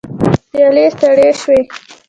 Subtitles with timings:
[0.51, 1.59] پيالې سړې شوې.